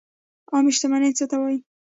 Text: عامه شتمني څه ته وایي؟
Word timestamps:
عامه 0.53 0.71
شتمني 0.75 1.11
څه 1.17 1.25
ته 1.31 1.35
وایي؟ 1.41 1.59